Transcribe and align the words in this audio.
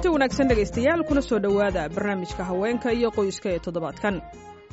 kulanti 0.00 0.08
wanaagsan 0.16 0.48
dhegaystayaal 0.48 1.02
kuna 1.04 1.20
soo 1.22 1.38
dhowaada 1.38 1.88
barnaamijka 1.88 2.44
haweenka 2.44 2.92
iyo 2.92 3.10
qoyska 3.10 3.48
ee 3.52 3.58
toddobaadkan. 3.58 4.22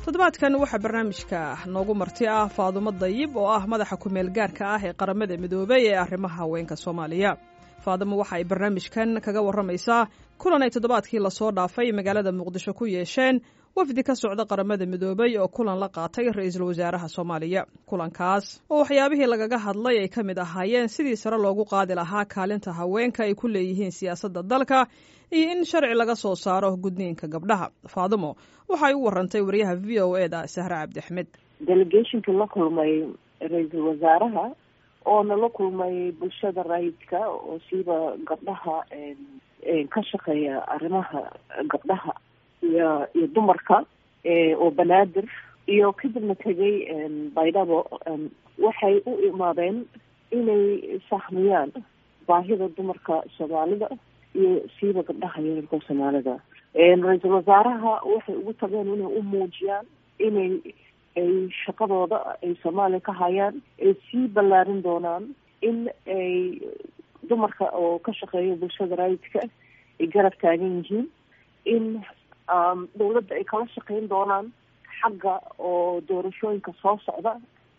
Toddobaadkan 0.04 0.54
waxaa 0.60 0.78
barnaamijka 0.78 1.58
noogu 1.66 1.94
marti 1.94 2.26
ah 2.28 2.48
faadumo 2.48 2.90
dayib 2.92 3.36
oo 3.36 3.46
ah 3.52 3.66
madaxa 3.66 3.96
ku-meel 3.96 4.30
ah 4.64 4.80
ee 4.84 4.92
qaramada 4.92 5.36
midoobay 5.36 5.84
ee 5.88 5.96
arrimaha 5.96 6.36
haweenka 6.36 6.76
soomaaliya. 6.76 7.36
Faadumo 7.84 8.16
waxa 8.16 8.36
ay 8.36 8.44
barnaamijkan 8.44 9.20
kaga 9.20 9.40
warramaysaa 9.42 10.08
kulan 10.38 10.62
ay 10.62 10.70
toddobaadkii 10.70 11.20
la 11.20 11.30
soo 11.30 11.50
dhaafay 11.52 11.92
magaalada 11.92 12.32
muqdisho 12.32 12.72
ku 12.74 12.86
yeesheen 12.86 13.40
wafdi 13.76 14.02
ka 14.02 14.14
socda 14.14 14.44
qaramada 14.44 14.86
midoobay 14.86 15.36
oo 15.38 15.48
kulan 15.48 15.78
la 15.78 15.88
qaatay 15.88 16.26
ra'iisul 16.34 16.62
wasaaraha 16.68 17.08
soomaaliya. 17.08 17.66
Kulankaas 17.86 18.62
oo 18.70 18.78
waxyaabihii 18.82 19.26
lagaga 19.32 19.58
hadlay 19.58 19.98
ay 20.02 20.08
ka 20.08 20.22
mid 20.22 20.38
ahaayeen 20.38 20.88
sidii 20.88 21.16
sare 21.16 21.38
loogu 21.38 21.64
qaadi 21.64 21.94
lahaa 21.94 22.24
kaalinta 22.24 22.72
haweenka 22.72 23.24
ay 23.24 23.34
ku 23.34 23.48
leeyihiin 23.48 23.90
siyaasadda 23.92 24.42
dalka 24.42 24.86
iyo 25.30 25.52
in 25.52 25.64
sharci 25.64 25.94
laga 25.94 26.14
soo 26.16 26.34
saaro 26.34 26.76
gudniinka 26.76 27.28
gabdhaha. 27.28 27.70
Faadumo 27.88 28.34
waxay 28.68 28.94
u 28.94 29.04
warantay 29.04 29.40
wariyaha 29.40 29.74
v 29.76 30.00
o 30.02 30.16
e 30.18 30.28
da 30.28 30.46
sahre 30.46 30.74
cabdi 30.82 30.98
axmed 31.00 31.26
delegationka 31.60 32.32
la 32.32 32.46
kulmay 32.46 32.92
ra'iisul 33.40 33.86
wasaaraha 33.94 34.44
oona 35.06 35.36
la 35.36 35.48
kulmay 35.48 36.10
bulshada 36.18 36.62
rayidka 36.62 37.18
oo 37.30 37.58
siiba 37.70 38.16
gabdhaha 38.26 38.76
ka 39.94 40.00
shaqeeya 40.10 40.56
arrimaha 40.74 41.22
gabdhaha 41.72 42.12
iyo 42.62 43.06
iyo 43.14 43.26
dumarka 43.34 43.84
oo 44.58 44.70
banaadir. 44.70 45.26
Iyo 45.68 45.92
kadibna 45.92 46.34
tegay 46.34 46.74
baydhabo 47.36 47.78
waxay 48.58 48.94
u 49.06 49.12
imaadeen 49.28 49.84
inay 50.32 51.00
sahmiyaan 51.10 51.70
baahida 52.28 52.68
dumarka 52.76 53.22
soomaalida 53.36 53.88
iyo 54.34 54.64
siiba 54.78 55.02
gabdhaha 55.02 55.40
yararka 55.40 55.76
soomaalida. 55.86 56.34
Ra'iisul 56.74 57.34
wasaaraha 57.36 57.92
waxay 58.12 58.36
ugu 58.40 58.52
tageen 58.60 58.88
inay 58.94 59.12
u 59.18 59.22
muujiyaan 59.22 59.86
inay 60.18 60.52
ay 61.16 61.48
shaqadooda 61.64 62.18
ay 62.42 62.54
soomaaliya 62.62 63.00
ka 63.04 63.12
hayaan 63.12 63.60
ay 63.82 63.92
sii 64.08 64.26
ballaarin 64.28 64.82
doonaan 64.82 65.24
in 65.68 65.88
ay 66.06 66.60
dumarka 67.28 67.68
oo 67.76 67.98
ka 67.98 68.12
shaqeeya 68.12 68.56
bulshada 68.60 68.96
raayidka 68.96 69.40
ay 70.00 70.06
garab 70.06 70.32
taagan 70.42 70.80
yihiin 70.80 71.06
in 71.64 71.84
dawladda 72.98 73.34
ay 73.34 73.44
kala 73.44 73.66
shaqeyn 73.74 74.08
doonaan 74.08 74.52
xagga 75.00 75.40
oo 75.58 76.00
doorashooyinka 76.08 76.72
soo 76.82 76.98
socda. 77.06 77.36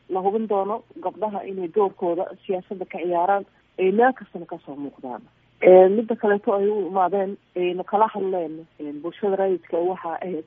La 0.09 0.19
hubin 0.25 0.47
doono 0.47 0.83
gabdhaha 1.03 1.43
inay 1.45 1.67
doorkooda 1.75 2.25
siyaasadda 2.45 2.85
ka 2.85 2.97
ciyaaraan 2.97 3.45
ay 3.79 3.91
meel 3.91 4.13
kastana 4.13 4.45
ka 4.45 4.57
soo 4.65 4.75
muuqdaan. 4.75 5.21
Midda 5.95 6.15
kaleeto 6.15 6.53
ay 6.55 6.67
u 6.69 6.87
imaadeen 6.87 7.37
ayna 7.55 7.83
kala 7.83 8.07
hadleen 8.07 8.65
bulshada 9.01 9.35
raayidka 9.35 9.77
waxa 9.77 10.15
ahayd 10.21 10.45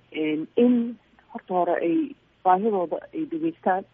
in 0.56 0.96
horta 1.32 1.54
hore 1.54 1.74
ay 1.86 2.14
baahidooda 2.44 2.98
ay 3.14 3.24
dhegeystaan 3.30 3.84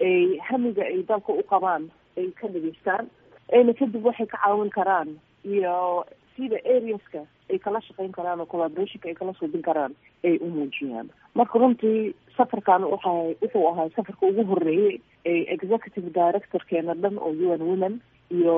ay 0.00 0.38
hamiga 0.48 0.82
ay 0.84 1.02
dalka 1.08 1.32
u 1.32 1.42
qabaan 1.50 1.88
ay 2.16 2.28
ka 2.40 2.48
dhegeystaan 2.48 3.08
ayna 3.52 3.72
kadib 3.72 4.04
waxay 4.04 4.26
ka 4.26 4.38
caawin 4.44 4.70
karaan 4.70 5.16
iyo 5.44 6.04
sida 6.36 6.56
areaska 6.76 7.24
ay 7.50 7.58
kala 7.58 7.80
shaqeyn 7.80 8.12
karaan 8.12 8.40
oo 8.40 8.46
collaborationka 8.46 9.08
ay 9.08 9.14
kala 9.14 9.32
suubin 9.38 9.62
karaan 9.62 9.94
ay 10.24 10.36
u 10.40 10.46
muujiyaan. 10.50 11.08
Marka 11.34 11.58
runtii 11.58 12.14
safarkan 12.36 12.84
waxa 12.84 13.10
wuxuu 13.42 13.68
ahaa 13.68 13.88
safarka 13.96 14.26
ugu 14.26 14.44
horeeyey 14.50 15.00
ee 15.24 15.44
executive 15.54 16.10
directorkeena 16.18 16.94
dhan 16.94 17.18
oo 17.18 17.30
u 17.30 17.54
n 17.58 17.62
women 17.62 18.00
iyo 18.30 18.56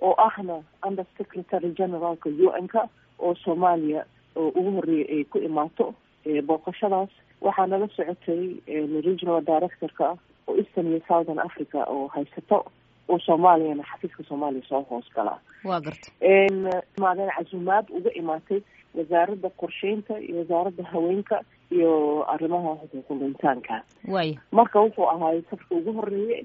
oo 0.00 0.14
ahna 0.18 0.62
under 0.86 1.04
secretary 1.18 1.70
generaalka 1.80 2.28
u 2.28 2.48
n-ka 2.64 2.88
oo 3.18 3.34
soomaaliya 3.44 4.04
oo 4.36 4.48
ugu 4.58 4.70
horeeyay 4.76 5.06
ay 5.18 5.24
ku 5.24 5.38
imaato 5.38 5.94
booqashadaas. 6.46 7.10
Waxaa 7.40 7.66
nala 7.66 7.88
socotay 7.96 8.42
regional 9.04 9.40
directorka 9.44 10.16
oo 10.46 10.56
eastern 10.56 10.86
iyo 10.92 11.00
southern 11.08 11.38
africa 11.38 11.84
oo 11.88 12.08
haysato 12.08 12.64
oo 13.10 13.18
soomaaliyana 13.26 13.84
xafiiska 13.90 14.22
soomaaliya 14.28 14.68
soo 14.68 14.82
hoos 14.90 15.08
galaa 15.16 15.38
waa 15.64 15.80
garta. 15.86 16.08
Imaadeen 16.98 17.30
casuumaad 17.36 17.86
uga 17.98 18.10
imaatay 18.20 18.60
wasaaradda 18.94 19.48
qorsheynta 19.60 20.18
iyo 20.26 20.38
wasaaradda 20.40 20.84
haweenka 20.92 21.36
iyo 21.70 21.90
arrimaha 22.34 22.70
xuquuqul-insaanka 22.92 23.82
waaya 24.14 24.36
marka 24.52 24.80
wuxuu 24.80 25.06
ahaay 25.14 25.42
safarka 25.50 25.74
ugu 25.74 25.92
horeeye 25.98 26.38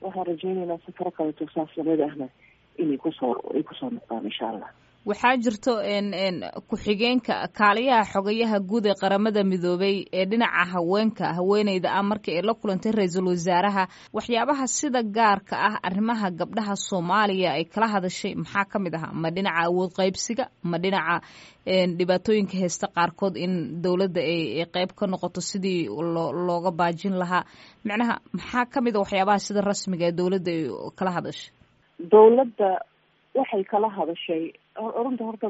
waxaan 0.00 0.26
rajeynaynaa 0.26 0.78
safaro 0.86 1.10
kaleto 1.10 1.44
saas 1.54 1.76
la 1.76 1.84
mid 1.84 2.00
ahna 2.00 2.26
inay 2.78 2.96
ku 2.96 3.12
soo 3.12 3.34
ay 3.54 3.62
ku 3.62 3.74
soo 3.74 3.90
noqdaan 3.90 4.24
insha 4.30 4.48
allah 4.48 4.70
waxaa 5.08 5.36
jirto 5.44 5.72
ku-xigeenka 6.68 7.36
kaaliyaha 7.58 8.04
xogayaha 8.12 8.58
guud 8.70 8.86
ee 8.86 8.94
qaramada 9.02 9.40
midoobay 9.50 9.96
ee 10.12 10.24
dhinaca 10.30 10.64
haweenka 10.72 11.26
haweeneyda 11.38 11.88
ah 11.98 12.02
markii 12.10 12.36
ay 12.36 12.42
la 12.48 12.54
kulantay 12.54 12.92
ra'iisul 12.92 13.26
wasaaraha. 13.32 13.84
Waxyaabaha 14.16 14.66
sida 14.76 15.02
gaarka 15.02 15.56
ah 15.68 15.76
arrimaha 15.88 16.28
gabdhaha 16.40 16.74
soomaaliya 16.88 17.50
ay 17.56 17.64
kala 17.64 17.86
hadashay 17.94 18.34
maxaa 18.42 18.64
ka 18.72 18.78
mid 18.84 18.94
ahaa? 18.94 19.12
Ma 19.22 19.28
dhinaca 19.30 19.62
awood 19.66 19.90
qaybsiga? 19.98 20.44
Ma 20.70 20.76
dhinaca 20.78 21.16
dhibaatooyinka 21.98 22.56
heesta 22.62 22.86
qaarkood 22.96 23.34
in 23.44 23.52
dowladda 23.84 24.20
ay 24.20 24.64
qeyb 24.74 24.90
ka 24.98 25.04
noqoto 25.12 25.40
sidii 25.40 25.88
loo 26.14 26.28
looga 26.46 26.70
baajin 26.80 27.16
lahaa? 27.22 27.44
Macnaha 27.88 28.14
maxaa 28.36 28.66
ka 28.72 28.78
mid 28.84 28.94
a 28.96 29.00
waxyaabaha 29.02 29.38
sida 29.46 29.60
rasmiga 29.70 30.06
ee 30.06 30.12
dowladda 30.20 30.50
ay 30.56 30.62
kala 30.98 31.10
hadashay? 31.16 31.48
Dowladda 32.12 32.70
waxay 33.38 33.62
kala 33.70 33.88
hadashay 33.96 34.44
runta 34.80 35.24
horta 35.24 35.48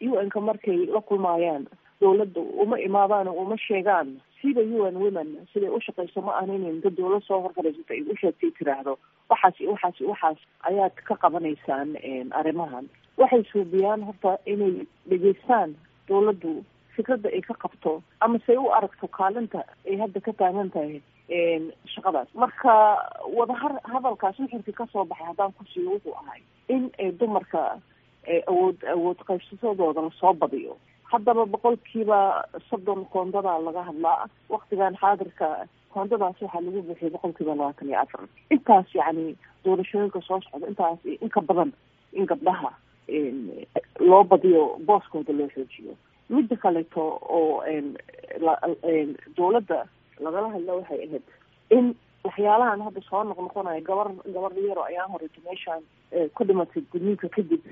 u 0.00 0.10
n-ka 0.22 0.40
markay 0.40 0.86
la 0.86 1.00
kulmaayaan 1.00 1.66
dawladda 2.00 2.40
uma 2.62 2.76
imaadaan 2.80 3.28
uma 3.28 3.56
sheegaan 3.66 4.20
sida 4.40 4.60
u 4.64 4.86
n 4.88 4.96
women 4.96 5.28
siday 5.52 5.68
ushaqeyso 5.68 6.22
ma 6.24 6.32
ahan 6.40 6.54
inin 6.56 6.80
dad 6.80 6.94
dawlad 6.96 7.22
soo 7.28 7.40
horfadhiisata 7.44 7.92
ay 7.94 8.02
usheegtay 8.12 8.50
tiraahdo. 8.58 8.96
Waxaas 9.28 9.60
waxaas 9.72 10.00
waxaas 10.00 10.38
ayaad 10.70 10.94
ka 11.08 11.14
qabanaysaan 11.20 11.96
arrimahan. 12.40 12.88
Waxay 13.20 13.44
suubiyaan 13.52 14.02
horta 14.08 14.38
inay 14.46 14.86
dhegeystaan 15.10 15.76
dawladdu 16.08 16.64
fikradda 16.96 17.28
ay 17.28 17.40
ka 17.44 17.54
qabto 17.54 18.00
ama 18.20 18.38
say 18.46 18.56
u 18.56 18.72
aragto 18.72 19.06
kaalinta 19.08 19.60
ay 19.86 20.00
hadda 20.00 20.20
ka 20.24 20.32
taagan 20.32 20.70
tahay 20.72 21.02
shaqadaas. 21.94 22.28
Marka 22.34 22.72
wadahar 23.36 23.76
hadalkaas 23.92 24.38
wixirkii 24.40 24.72
ka 24.80 24.86
soo 24.92 25.04
baxay 25.04 25.26
haddaan 25.28 25.52
ku 25.52 25.64
siiyo 25.72 25.90
wuxuu 26.00 26.16
ahay 26.16 26.40
in 26.68 26.88
dumarka 27.20 27.76
awood 28.46 28.76
awood 28.94 29.18
qaybsasadooda 29.28 30.02
la 30.02 30.10
soo 30.20 30.32
badiyo. 30.34 30.76
Haddaba 31.10 31.46
boqolkiiba 31.46 32.18
soddon 32.70 33.04
koondadaa 33.12 33.58
laga 33.66 33.82
hadlaa. 33.88 34.28
Waktigan 34.48 34.96
xaadirka 35.00 35.66
koondadaas 35.94 36.38
waxaa 36.42 36.60
lagu 36.60 36.82
buuxiyay 36.82 37.10
boqolkiiba 37.10 37.54
labaatan 37.54 37.88
iyo 37.88 37.98
afar. 38.00 38.22
Intaas 38.50 38.86
yacni 38.94 39.36
doorashooyinka 39.64 40.20
soo 40.28 40.40
socda 40.40 40.66
intaas 40.70 40.98
inka 41.20 41.40
badan 41.40 41.72
in 42.12 42.26
gabdhaha 42.26 42.70
loo 44.00 44.22
badiyo 44.24 44.78
booskooda 44.86 45.32
loo 45.32 45.48
xoojiyo. 45.54 45.94
Midda 46.30 46.56
kaleeto 46.56 47.02
oo 47.26 47.62
dawladda 49.36 49.78
lagala 50.20 50.48
hadla 50.54 50.72
waxay 50.78 51.00
ahayd 51.06 51.22
in 51.70 51.94
waxyaalahan 52.24 52.82
hadda 52.86 53.00
soo 53.08 53.22
noqnoqonaya 53.24 53.80
gabar 53.88 54.08
gabar 54.34 54.52
yaro 54.68 54.82
ayaa 54.90 55.06
horeyta 55.12 55.40
meeshaan 55.48 55.82
ku 56.34 56.44
dhimatay 56.44 56.82
gudniinka 56.92 57.28
kadib 57.36 57.62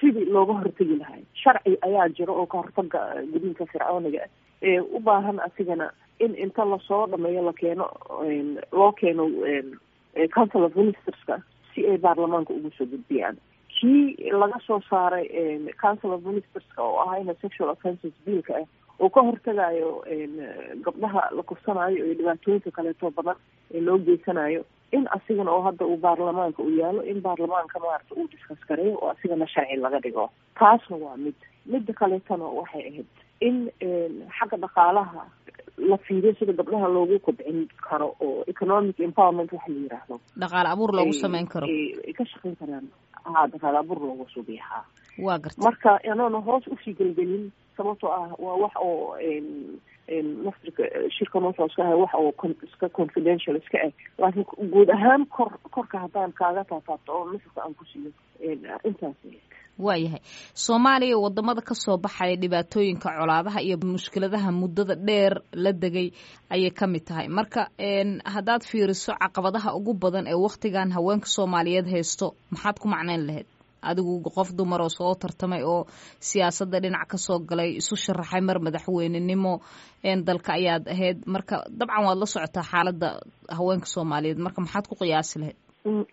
sidii 0.00 0.26
looga 0.34 0.52
hortegi 0.60 0.96
lahay 1.00 1.22
sharci 1.42 1.76
ayaa 1.88 2.08
jiro 2.18 2.34
oo 2.40 2.46
ka 2.46 2.58
hortaga 2.62 3.00
gudniinka 3.32 3.66
fircooniga 3.72 4.26
ee 4.62 4.80
u 4.80 5.00
baahan 5.00 5.40
asigana 5.46 5.90
in 6.24 6.34
inta 6.44 6.64
la 6.64 6.78
soo 6.88 7.06
dhameeyo 7.06 7.42
la 7.48 7.52
keeno 7.52 7.86
loo 8.72 8.92
keeno 9.00 9.24
council 10.36 10.64
of 10.68 10.76
ministerska 10.76 11.40
si 11.74 11.86
ay 11.90 11.98
baarlamaanka 11.98 12.52
ugu 12.54 12.70
soo 12.78 12.86
gudbiyaan 12.92 13.36
kii 13.78 14.30
laga 14.42 14.58
soo 14.66 14.80
saaray 14.90 15.26
council 15.82 16.10
of 16.16 16.22
ministerska 16.30 16.82
oo 16.82 16.98
ahayna 17.04 17.34
sexual 17.42 17.70
offences 17.74 18.12
biilka 18.26 18.54
ah 18.60 18.66
oo 19.00 19.08
ka 19.08 19.20
hortagayo 19.28 19.90
gabdhaha 20.84 21.22
la 21.36 21.42
kursanayo 21.42 21.96
iyo 22.06 22.14
dhibaatooyinka 22.18 22.70
kaleeto 22.70 23.10
badan 23.10 23.36
ee 23.74 23.80
loo 23.80 23.98
geysanayo. 23.98 24.64
In 24.92 25.06
asigana 25.16 25.50
oo 25.54 25.62
hadda 25.62 25.86
uu 25.86 25.96
baarlamaanka 25.96 26.62
u 26.62 26.70
yaalo 26.80 27.02
in 27.12 27.20
baarlamaanka 27.26 27.78
maarata 27.84 28.14
uu 28.14 28.28
diskas 28.32 28.58
gareeyo 28.68 28.98
oo 29.02 29.10
asigana 29.14 29.46
sharci 29.46 29.76
laga 29.76 30.00
dhigo. 30.00 30.30
Taasna 30.58 30.96
waa 30.96 31.16
mid. 31.16 31.34
Midda 31.66 31.92
kaleetana 32.00 32.44
waxay 32.44 32.82
ahayd 32.88 33.06
in 33.40 33.70
xagga 34.38 34.56
dhaqaalaha 34.64 35.22
la 35.90 35.96
fiiriyo 36.06 36.34
sida 36.38 36.52
gabdhaha 36.60 36.88
loogu 36.96 37.18
kobcin 37.28 37.58
karo 37.88 38.08
oo 38.20 38.44
economic 38.52 39.00
empowerment 39.08 39.52
waxa 39.52 39.72
la 39.72 39.80
yiraahdo 39.84 40.20
dhaqaale 40.42 40.68
abuur 40.74 40.92
loogu 40.98 41.12
sameyn 41.22 41.46
karo. 41.54 41.66
ka 42.18 42.24
shaqeyn 42.32 42.56
karaan. 42.60 42.86
Haa 43.24 43.46
dhaqaale 43.52 43.78
abuur 43.82 44.00
loogu 44.06 44.26
subiya 44.34 44.64
haa. 44.70 44.84
Waa 45.26 45.38
garta 45.38 45.62
marka 45.68 45.98
inaana 46.10 46.38
hoos 46.48 46.64
u 46.66 46.76
sii 46.84 46.94
gelgelin 47.00 47.50
sababtoo 47.76 48.12
ah 48.18 48.28
waa 48.38 48.56
wax 48.62 48.74
oo 48.80 49.16
naftirka 50.44 50.82
shirkan 51.16 51.42
wuxuu 51.44 51.66
iska 51.66 51.82
ahay 51.84 51.94
wax 52.02 52.12
oo 52.14 52.32
iska 52.66 52.88
confidential 52.88 53.56
iska 53.56 53.78
ah 53.86 53.92
laakiin 54.18 54.70
guud 54.72 54.90
ahaan 54.90 55.26
kor 55.26 55.50
korka 55.70 55.98
haddaan 56.04 56.32
kaaga 56.32 56.64
taataabto 56.64 57.12
oo 57.12 57.24
nafirka 57.32 57.60
aan 57.62 57.74
ku 57.74 57.84
siiyo 57.92 58.10
intaas 58.84 59.16
waayahay 59.86 60.20
soomaaliya 60.64 61.16
waddamada 61.24 61.62
ka 61.68 61.74
soo 61.84 61.96
baxaya 62.04 62.36
dhibaatooyinka 62.42 63.08
colaadaha 63.18 63.60
iyo 63.66 63.76
mushkiladaha 63.92 64.50
muddada 64.60 64.94
dheer 65.06 65.34
la 65.64 65.72
degay 65.82 66.08
ayay 66.54 66.70
ka 66.78 66.86
mid 66.92 67.04
tahay. 67.08 67.26
Marka 67.38 67.62
haddaad 68.34 68.62
fiiriso 68.70 69.12
caqabadaha 69.22 69.70
ugu 69.78 69.92
badan 70.02 70.26
ee 70.26 70.34
wakhtigan 70.46 70.88
haweenka 70.96 71.26
soomaaliyeed 71.36 71.86
haysto 71.94 72.26
maxaad 72.52 72.76
ku 72.82 72.86
macnayn 72.94 73.24
lahayd? 73.28 73.46
Adigu 73.90 74.14
qof 74.36 74.48
dumar 74.58 74.80
oo 74.84 74.88
soo 74.98 75.14
tartamay 75.22 75.62
oo 75.64 75.86
siyaasadda 76.28 76.78
dhinac 76.84 77.08
ka 77.12 77.16
soo 77.26 77.38
galay 77.48 77.70
isu 77.80 77.94
sharaxay 78.04 78.40
mar 78.48 78.58
madaxweynenimo 78.66 79.52
dalka 80.28 80.50
ayaad 80.58 80.84
ahayd. 80.94 81.18
Marka 81.34 81.56
dabcan 81.78 82.04
waad 82.06 82.18
la 82.22 82.26
socotaa 82.34 82.62
xaaladda 82.70 83.08
haweenka 83.58 83.86
soomaaliyeed. 83.94 84.38
Marka 84.46 84.60
maxaad 84.64 84.84
ku 84.90 84.94
qiyaasi 85.00 85.36
lahayd? 85.40 85.56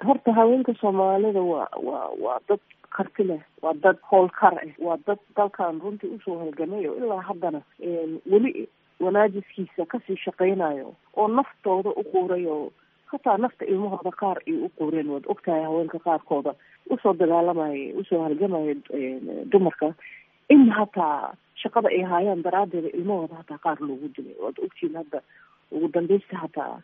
Horta 0.08 0.30
haweenka 0.38 0.72
soomaalida 0.82 1.42
waa 1.52 1.68
waa 1.88 2.08
waa 2.24 2.40
dad 2.48 2.60
karti 2.96 3.24
leh 3.24 3.42
waa 3.62 3.74
dad 3.84 3.98
howlkar 4.12 4.54
ah 4.64 4.72
waa 4.88 4.98
dad 5.08 5.20
dalkan 5.36 5.80
runtii 5.84 6.10
u 6.16 6.20
soo 6.26 6.38
halgamay 6.40 6.88
oo 6.88 6.96
ilaa 7.02 7.22
haddana 7.30 7.62
weli 8.32 8.68
wanaajiskiisa 9.00 9.86
ka 9.86 10.00
sii 10.08 10.18
shaqeynayo 10.26 10.94
oo 11.16 11.28
naftooda 11.28 11.90
u 11.90 12.04
quuray 12.12 12.46
oo 12.48 12.72
hataa 13.12 13.38
nafta 13.38 13.66
ilmahooda 13.66 14.12
qaar 14.22 14.38
ay 14.48 14.56
u 14.66 14.70
quureen 14.78 15.10
waad 15.10 15.26
ogtahay 15.34 15.64
haweenka 15.64 16.00
qaarkooda 16.00 16.54
u 16.90 16.98
soo 17.04 17.14
dagaalamaya 17.14 17.94
u 18.00 18.04
soo 18.10 18.24
halgamaya 18.24 18.76
dumarka 19.52 19.94
in 20.50 20.70
hataa 20.72 21.34
shaqada 21.62 21.90
ay 21.90 22.02
haayaan 22.12 22.44
daraadeeda 22.44 22.90
ilmahooda 22.98 23.36
hataa 23.36 23.58
qaar 23.64 23.78
loogu 23.82 24.08
dilay. 24.18 24.36
Waad 24.44 24.58
ogtiin 24.66 24.96
hadda 24.96 25.22
ugu 25.72 25.88
dambeysta 25.94 26.38
hataa 26.38 26.82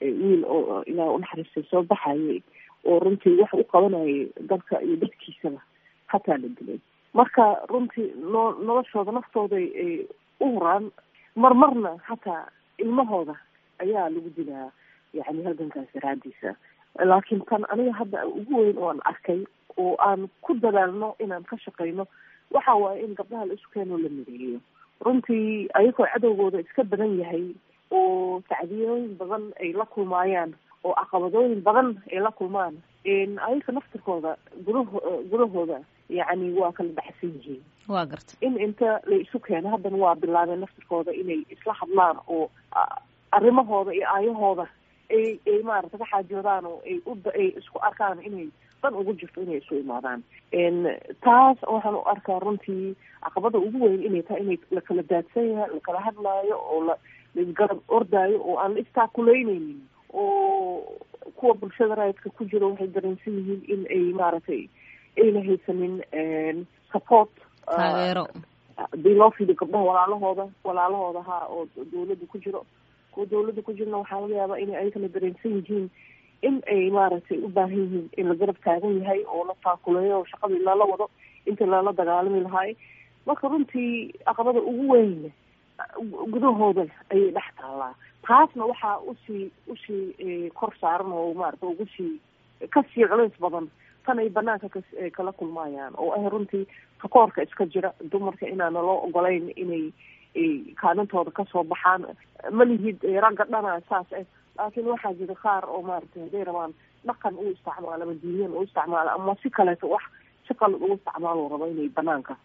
wiil 0.00 0.44
oo 0.44 0.82
ilaa 0.86 1.10
unaxariistay 1.16 1.62
soo 1.70 1.82
baxayay 1.82 2.40
oo 2.84 2.98
runtii 2.98 3.36
wax 3.40 3.52
u 3.54 3.64
qabanayay 3.64 4.28
dalka 4.48 4.80
iyo 4.82 4.96
dadkiisaba 4.96 5.60
hataa 6.06 6.36
la 6.42 6.48
dilay. 6.48 6.78
Marka 7.14 7.44
runtii 7.68 8.08
noo 8.32 8.52
noloshooda 8.66 9.12
naftooda 9.12 9.56
ay 9.56 10.06
u 10.40 10.46
huraan 10.54 10.90
marmarna 11.36 11.96
hataa 12.08 12.48
ilmahooda 12.78 13.34
ayaa 13.78 14.08
lagu 14.08 14.30
dilaa 14.36 14.70
yani 15.14 15.42
halgankaas 15.44 15.88
daraadiisa 15.94 16.54
laakiin 16.98 17.40
tan 17.50 17.64
aniga 17.72 17.92
hadda 17.92 18.26
ugu 18.26 18.58
weyn 18.60 18.78
oo 18.78 18.88
aan 18.90 19.00
arkay 19.04 19.44
oo 19.76 19.96
aan 19.98 20.28
ku 20.40 20.54
dadaalno 20.54 21.14
inaan 21.18 21.44
ka 21.44 21.56
shaqeyno 21.64 22.06
waxa 22.50 22.74
waaye 22.74 23.04
in 23.04 23.14
gabdhaha 23.14 23.44
la 23.46 23.54
isu 23.54 23.68
keenoo 23.74 23.98
la 23.98 24.08
mideeyo. 24.08 24.60
Runtii 25.00 25.68
ayagoo 25.74 26.06
cadowgooda 26.12 26.60
iska 26.60 26.84
badan 26.84 27.18
yahay 27.20 27.46
oo 27.90 28.40
tacdiyooyin 28.48 29.16
badan 29.18 29.52
ay 29.60 29.72
la 29.72 29.84
kulmaayaan 29.86 30.52
oo 30.84 30.94
caqabadooyin 30.94 31.62
badan 31.62 31.88
ay 32.12 32.18
la 32.20 32.30
kulmaan. 32.30 32.74
Ayaga 33.06 33.72
naftirkooda 33.72 34.36
gudaho 34.66 35.00
gudahooda 35.30 35.78
yacni 36.08 36.52
waa 36.60 36.72
kala 36.72 36.92
baxsan 36.98 37.32
yihiin. 37.36 37.62
Waa 37.88 38.06
garta. 38.06 38.34
In 38.40 38.58
inta 38.60 39.00
la 39.06 39.16
isu 39.16 39.38
keeno 39.40 39.68
haddana 39.74 39.96
waa 39.96 40.14
bilaabeen 40.14 40.60
naftirkooda 40.60 41.12
inay 41.12 41.42
isla 41.50 41.72
hadlaan 41.80 42.16
oo 42.28 42.50
arrimahooda 43.32 43.92
iyo 43.94 44.06
aayahooda 44.14 44.66
ay 45.10 45.38
ay 45.46 45.62
maarata 45.62 45.98
ka 45.98 46.06
xaajoodaan 46.10 46.64
oo 46.66 46.78
ay 46.86 46.98
u 47.06 47.12
ay 47.34 47.48
isku 47.58 47.78
arkaan 47.82 48.22
inay 48.26 48.48
dan 48.82 48.94
ugu 48.94 49.12
jirto 49.14 49.42
inay 49.42 49.58
isu 49.62 49.74
imaadaan. 49.82 50.22
Taas 51.24 51.58
waxaan 51.62 51.94
u 51.94 52.02
arkaa 52.06 52.38
runtii 52.38 52.94
caqabada 53.24 53.58
ugu 53.58 53.78
weyn 53.84 54.02
inay 54.06 54.22
tahay 54.22 54.42
inay 54.42 54.58
lakala 54.70 55.02
daadsan 55.02 55.48
yahay 55.52 55.70
lakala 55.74 56.00
hadlaayo 56.06 56.56
oo 56.58 56.80
la 56.86 56.94
laisgarab 57.34 57.80
ordaayo 57.88 58.38
oo 58.44 58.56
aan 58.58 58.74
la 58.74 58.80
istaakuleyneynin 58.80 59.80
oo 60.12 60.96
kuwa 61.36 61.54
bulshada 61.54 61.94
raayidka 61.94 62.30
ku 62.30 62.44
jiro 62.44 62.70
waxay 62.70 62.86
dareensan 62.94 63.34
yihiin 63.38 63.62
in 63.74 63.82
ay 63.96 64.04
maaragtay 64.20 64.62
ayna 65.22 65.40
haysanin 65.48 65.94
support 66.92 67.30
taageero. 67.66 68.26
haddii 68.76 69.14
loo 69.14 69.30
fidiyo 69.30 69.56
gabdhaha 69.60 69.84
walaalahooda 69.84 70.44
walaalahooda 70.64 71.22
ha 71.28 71.36
oo 71.48 71.66
dawladda 71.92 72.26
ku 72.32 72.38
jiro. 72.38 72.64
Kuwa 73.12 73.26
dawladda 73.26 73.62
ku 73.62 73.72
jirna 73.72 73.96
waxaa 74.02 74.20
laga 74.20 74.34
yaabaa 74.40 74.58
inay 74.64 74.76
ayagana 74.76 75.08
dareensan 75.08 75.52
yihiin 75.58 75.86
in 76.42 76.56
ay 76.66 76.90
maaragtay 76.90 77.38
u 77.38 77.48
baahan 77.48 77.78
yihiin 77.84 78.08
in 78.16 78.28
la 78.28 78.34
garab 78.34 78.56
taagan 78.64 78.98
yahay 79.02 79.20
oo 79.28 79.44
la 79.48 79.54
taakuleeyo 79.64 80.18
oo 80.18 80.24
shaqadii 80.32 80.62
lala 80.68 80.84
wado 80.84 81.06
intii 81.46 81.66
lala 81.74 81.92
dagaalami 81.92 82.40
lahaay 82.46 82.72
marka 83.26 83.48
runtii 83.48 84.12
caqabada 84.26 84.60
ugu 84.60 84.88
weyn 84.92 85.30
gudahooda 86.32 86.86
ayay 87.12 87.30
dhex 87.36 87.48
taallaa 87.60 87.94
taasna 88.26 88.64
waxaa 88.70 88.98
u 89.10 89.14
sii 89.26 89.50
u 89.68 89.74
sii 89.86 90.50
kor 90.54 90.72
saaran 90.80 91.12
oo 91.12 91.34
maarata 91.34 91.66
ugu 91.66 91.86
sii 91.96 92.20
ka 92.70 92.82
sii 92.94 93.06
culays 93.10 93.36
badan. 93.40 93.68
Tan 94.06 94.18
ay 94.18 94.28
banaanka 94.30 94.68
ka 94.68 94.80
kala 95.16 95.32
kulmaayaan 95.32 95.94
oo 95.98 96.10
ah 96.12 96.28
runtii 96.30 96.66
takoorka 97.02 97.42
iska 97.42 97.66
jira 97.66 97.92
dumarka 98.10 98.46
inaana 98.46 98.80
loo 98.82 99.02
ogolayn 99.06 99.50
inay 99.56 99.92
kaalintooda 100.80 101.30
ka 101.30 101.44
soo 101.52 101.62
baxaan. 101.64 102.06
Malihid 102.50 103.02
ragga 103.22 103.44
dhana 103.44 103.80
saas 103.88 104.06
ah 104.12 104.24
laakiin 104.58 104.86
waxaa 104.90 105.14
jira 105.18 105.34
qaar 105.34 105.64
oo 105.68 105.82
maaragtay 105.82 106.22
hadday 106.22 106.44
rabaan 106.44 106.74
dhaqan 107.06 107.34
u 107.38 107.50
isticmaalo 107.50 108.02
ama 108.02 108.14
diiniyan 108.22 108.52
u 108.58 108.62
isticmaalo 108.62 109.10
ama 109.10 109.34
si 109.42 109.50
kaleeto 109.50 109.86
wax 109.88 110.02
si 110.48 110.54
qalad 110.54 110.76
ugu 110.82 110.94
isticmaalo 110.98 111.48
rabo 111.48 111.66
inay 111.66 111.88
banaanka 111.88 112.36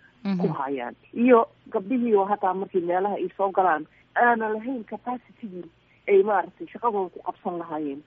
ku 0.41 0.47
hayaan. 0.59 0.95
Iyo 1.13 1.47
gabdhihii 1.71 2.15
oo 2.15 2.25
hataa 2.25 2.53
markii 2.53 2.81
meelaha 2.81 3.15
ay 3.15 3.30
soo 3.38 3.50
galaan 3.51 3.85
aana 4.25 4.49
lahayn 4.55 4.83
capacitygii 4.93 5.65
ay 6.11 6.19
maaragtay 6.29 6.67
shaqadooda 6.73 7.09
ku 7.15 7.19
qabsan 7.29 7.57
lahaayeen 7.63 8.01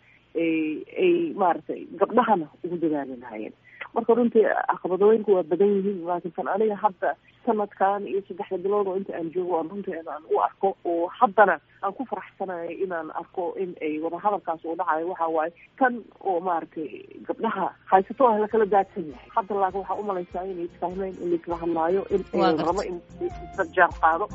ay 1.05 1.13
maaragtay 1.43 1.81
gabdhahana 2.01 2.47
ugu 2.65 2.77
dadaali 2.85 3.17
lahaayeen 3.25 3.55
marka 3.95 4.15
runtii 4.19 4.45
caqabadooyinku 4.71 5.35
waa 5.37 5.43
badan 5.53 5.71
yihiin 5.77 6.05
laakiin 6.09 6.33
tan 6.37 6.49
aniga 6.55 6.77
hadda 6.85 7.11
sanadkan 7.47 8.07
iyo 8.11 8.21
saddexda 8.29 8.59
bilood 8.65 8.87
oo 8.91 8.97
inta 9.01 9.13
aan 9.19 9.31
joogo 9.35 9.59
aan 9.59 9.71
runtii 9.73 9.97
aan 10.15 10.23
u 10.35 10.39
arko 10.47 10.69
oo 10.93 11.07
haddana 11.19 11.57
aan 11.83 11.95
ku 11.99 12.07
faraxsanayo 12.11 12.71
inaan 12.85 13.11
arko 13.23 13.45
in 13.65 13.75
ay 13.87 13.99
wadahadalkaas 14.05 14.65
uu 14.65 14.77
dhacayo 14.81 15.09
waxa 15.11 15.29
waaye 15.37 15.53
tan 15.79 15.95
oo 16.21 16.39
maaragtay 16.41 16.89
gabdhaha 17.29 17.67
haysato 17.93 18.29
ah 18.31 18.39
lakala 18.45 18.67
daadsan 18.77 19.11
yahay 19.13 19.29
hadda 19.37 19.61
laakin 19.63 19.81
waxaa 19.83 20.01
umalaysaa 20.05 20.47
inay 20.53 20.69
isfahmeen 20.71 21.15
in 21.23 21.31
laisla 21.35 21.57
hadlaayo 21.65 22.03
in 22.15 22.23
rabo 22.69 22.83
in 22.91 23.01
isla 23.27 23.65
jaar 23.77 23.91
qaado 24.03 24.27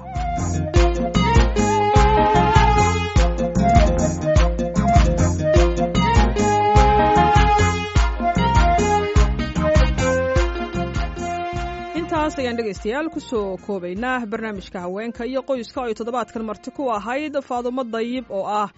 ayaan 12.45 12.57
dhegaystayaal 12.57 13.09
ku 13.09 13.19
soo 13.19 13.57
koobaynaa 13.65 14.25
barnaamijka 14.31 14.79
haweenka 14.85 15.25
iyo 15.25 15.41
qoyska 15.49 15.79
ay 15.89 15.93
toddobaadkan 15.97 16.45
marti 16.45 16.69
ku 16.71 16.89
ahayd 16.93 17.33
faadumo 17.41 17.83
dayib 17.83 18.25
oo 18.29 18.45
ah 18.45 18.69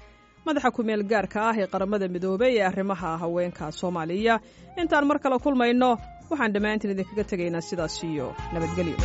madaxa 0.47 0.71
ku-meel 0.71 1.03
gaarka 1.11 1.39
ah 1.49 1.55
ee 1.61 1.67
qaramada 1.73 2.07
midoobey 2.07 2.51
ee 2.57 2.63
arrimaha 2.69 3.17
haweenka 3.23 3.71
soomaaliya. 3.79 4.39
Intaan 4.81 5.05
mar 5.09 5.19
kale 5.19 5.37
kulmayno 5.43 5.89
waxaan 6.29 6.53
dhammaantiin 6.55 6.93
idinkaga 6.95 7.23
tegaynaa 7.31 7.61
sidaas 7.69 7.95
iyo 8.03 8.27
nabadgelyo 8.53 8.97